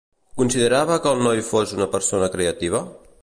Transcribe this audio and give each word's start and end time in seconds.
Considerava 0.41 0.97
que 1.03 1.11
el 1.17 1.21
noi 1.27 1.43
fos 1.51 1.75
una 1.79 1.89
persona 1.93 2.31
creativa? 2.39 2.85